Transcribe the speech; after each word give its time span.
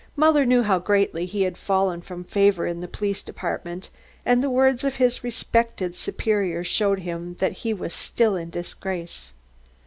Muller 0.15 0.47
knew 0.47 0.63
how 0.63 0.79
greatly 0.79 1.27
he 1.27 1.43
had 1.43 1.59
fallen 1.59 2.01
from 2.01 2.23
favour 2.23 2.65
in 2.65 2.81
the 2.81 2.87
Police 2.87 3.21
Department, 3.21 3.91
and 4.25 4.41
the 4.43 4.49
words 4.49 4.83
of 4.83 4.95
his 4.95 5.23
respected 5.23 5.93
superior 5.95 6.63
showed 6.63 7.01
him 7.01 7.35
that 7.35 7.51
he 7.61 7.71
was 7.71 7.93
still 7.93 8.35
in 8.35 8.49
disgrace. 8.49 9.31